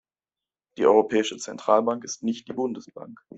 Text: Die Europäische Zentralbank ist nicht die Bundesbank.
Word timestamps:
Die 0.79 0.85
Europäische 0.87 1.37
Zentralbank 1.37 2.03
ist 2.03 2.23
nicht 2.23 2.47
die 2.47 2.53
Bundesbank. 2.53 3.21